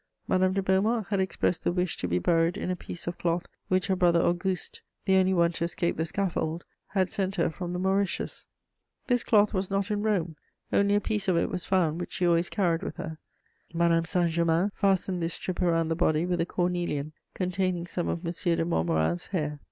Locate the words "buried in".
2.17-2.71